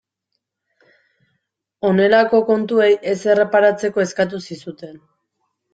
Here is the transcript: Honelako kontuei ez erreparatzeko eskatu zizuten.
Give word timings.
Honelako 1.89 2.41
kontuei 2.49 2.91
ez 3.15 3.17
erreparatzeko 3.35 4.07
eskatu 4.09 4.45
zizuten. 4.51 5.03